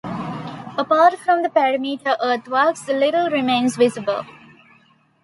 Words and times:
Apart 0.79 1.19
from 1.19 1.43
the 1.43 1.49
perimeter 1.49 2.15
earthworks, 2.23 2.87
little 2.87 3.29
remains 3.29 3.75
visible. 3.75 4.25